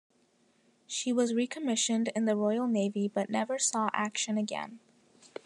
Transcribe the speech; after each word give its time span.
She 0.87 1.13
was 1.13 1.35
recommissioned 1.35 2.07
in 2.15 2.25
the 2.25 2.35
Royal 2.35 2.65
Navy 2.65 3.07
but 3.07 3.29
never 3.29 3.59
saw 3.59 3.91
action 3.93 4.35
again. 4.35 4.79